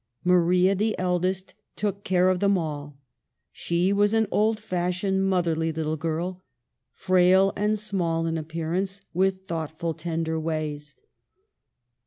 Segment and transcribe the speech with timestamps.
[0.23, 2.97] Maria, the eldest, took care of them all—
[3.51, 6.41] she was an old fashioned, motherly little girl;
[6.95, 10.95] frail and small in appear ance, with thoughtful, tender ways.